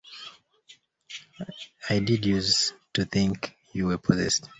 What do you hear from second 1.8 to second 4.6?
I did use to think you were possessed.